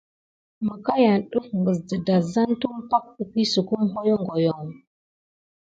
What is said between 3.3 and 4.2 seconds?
suck kim kirore